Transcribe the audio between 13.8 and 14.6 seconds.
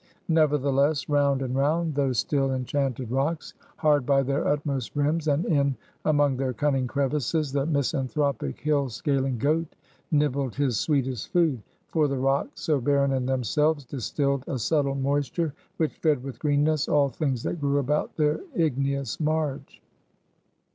distilled a